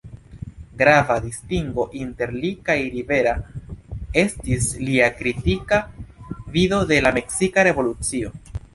Grava 0.77 1.17
distingo 1.25 1.85
inter 1.99 2.33
li 2.39 2.51
kaj 2.71 2.77
Rivera 2.95 3.35
estis 4.25 4.73
lia 4.89 5.13
kritika 5.21 5.83
vido 6.57 6.85
de 6.95 7.03
la 7.09 7.17
meksika 7.23 7.73
revolucio. 7.73 8.39